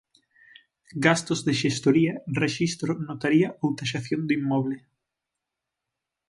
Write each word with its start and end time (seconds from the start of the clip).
Gastos 1.05 1.39
de 1.47 1.53
xestoría, 1.61 2.13
rexistro, 2.43 2.91
notaría 3.07 3.49
ou 3.63 3.69
taxación 3.79 4.21
do 4.27 4.31
inmoble. 4.39 4.77